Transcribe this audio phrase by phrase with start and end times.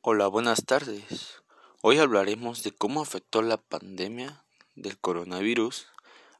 [0.00, 1.42] Hola, buenas tardes.
[1.82, 4.44] Hoy hablaremos de cómo afectó la pandemia
[4.76, 5.88] del coronavirus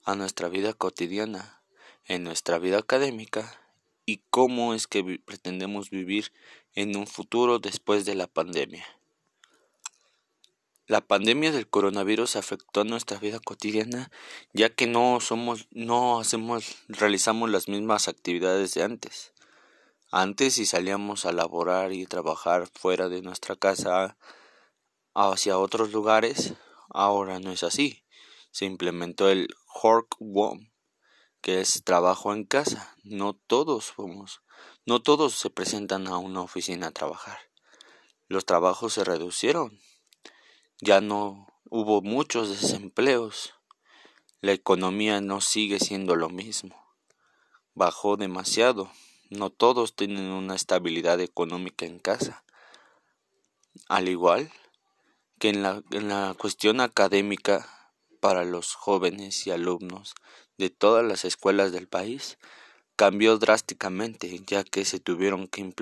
[0.04, 1.60] a nuestra vida cotidiana,
[2.04, 3.60] en nuestra vida académica
[4.06, 6.32] y cómo es que pretendemos vivir
[6.76, 8.86] en un futuro después de la pandemia.
[10.86, 14.12] La pandemia del coronavirus afectó a nuestra vida cotidiana
[14.52, 19.32] ya que no somos no hacemos realizamos las mismas actividades de antes.
[20.10, 24.16] Antes si salíamos a laborar y trabajar fuera de nuestra casa
[25.12, 26.54] hacia otros lugares,
[26.88, 28.06] ahora no es así.
[28.50, 30.72] Se implementó el work home,
[31.42, 32.96] que es trabajo en casa.
[33.04, 34.40] No todos somos,
[34.86, 37.38] no todos se presentan a una oficina a trabajar.
[38.28, 39.78] Los trabajos se reducieron.
[40.80, 43.52] Ya no hubo muchos desempleos.
[44.40, 46.94] La economía no sigue siendo lo mismo.
[47.74, 48.90] Bajó demasiado.
[49.30, 52.44] No todos tienen una estabilidad económica en casa.
[53.88, 54.50] Al igual
[55.38, 57.68] que en la, en la cuestión académica
[58.20, 60.14] para los jóvenes y alumnos
[60.56, 62.38] de todas las escuelas del país,
[62.96, 65.72] cambió drásticamente ya que se tuvieron que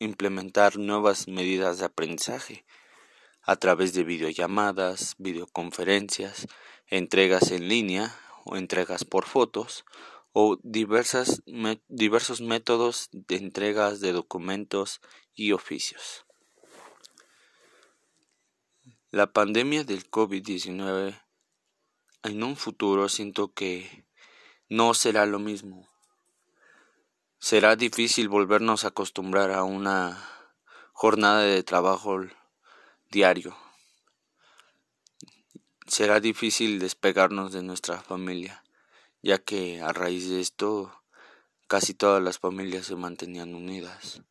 [0.00, 2.64] implementar nuevas medidas de aprendizaje
[3.42, 6.48] a través de videollamadas, videoconferencias,
[6.88, 9.84] entregas en línea o entregas por fotos
[10.32, 11.40] o diversos
[12.40, 15.00] métodos de entregas de documentos
[15.34, 16.26] y oficios.
[19.10, 21.20] La pandemia del COVID-19
[22.24, 24.04] en un futuro siento que
[24.68, 25.88] no será lo mismo.
[27.38, 30.22] Será difícil volvernos a acostumbrar a una
[30.92, 32.20] jornada de trabajo
[33.10, 33.56] diario.
[35.86, 38.62] Será difícil despegarnos de nuestra familia
[39.22, 40.92] ya que a raíz de esto
[41.66, 44.22] casi todas las familias se mantenían unidas.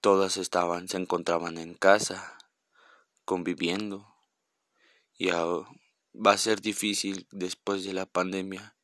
[0.00, 2.38] Todas estaban, se encontraban en casa,
[3.24, 4.14] conviviendo,
[5.18, 8.76] y va a ser difícil después de la pandemia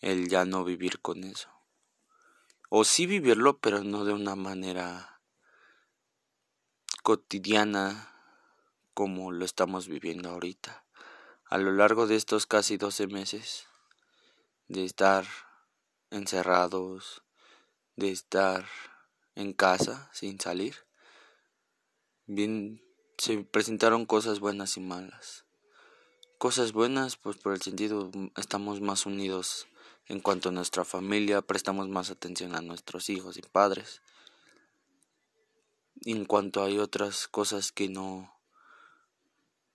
[0.00, 1.48] el ya no vivir con eso.
[2.68, 5.20] O sí vivirlo, pero no de una manera
[7.02, 8.12] cotidiana
[8.92, 10.84] como lo estamos viviendo ahorita.
[11.46, 13.66] A lo largo de estos casi 12 meses,
[14.68, 15.26] de estar
[16.10, 17.22] encerrados,
[17.96, 18.66] de estar
[19.34, 20.74] en casa sin salir.
[22.26, 22.82] Bien,
[23.18, 25.44] se presentaron cosas buenas y malas.
[26.38, 29.66] Cosas buenas, pues por el sentido estamos más unidos
[30.06, 34.02] en cuanto a nuestra familia, prestamos más atención a nuestros hijos y padres.
[36.06, 38.33] en cuanto hay otras cosas que no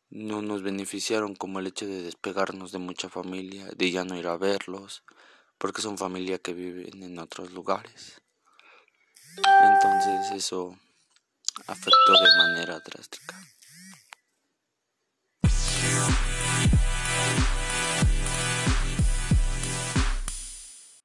[0.10, 4.28] no nos beneficiaron como el hecho de despegarnos de mucha familia, de ya no ir
[4.28, 5.04] a verlos,
[5.58, 8.22] porque son familia que viven en otros lugares.
[9.38, 10.78] Entonces eso
[11.68, 13.36] afectó de manera drástica.